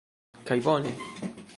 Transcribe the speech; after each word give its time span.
Kaj 0.49 0.59
bone! 0.69 0.95